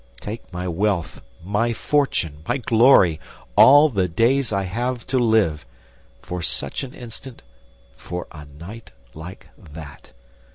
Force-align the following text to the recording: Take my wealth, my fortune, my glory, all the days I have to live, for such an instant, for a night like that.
Take 0.19 0.51
my 0.51 0.67
wealth, 0.67 1.21
my 1.45 1.73
fortune, 1.73 2.41
my 2.47 2.57
glory, 2.57 3.19
all 3.55 3.87
the 3.87 4.07
days 4.07 4.51
I 4.51 4.63
have 4.63 5.05
to 5.05 5.19
live, 5.19 5.63
for 6.23 6.41
such 6.41 6.83
an 6.83 6.95
instant, 6.95 7.43
for 7.97 8.25
a 8.31 8.45
night 8.45 8.89
like 9.13 9.49
that. 9.59 10.11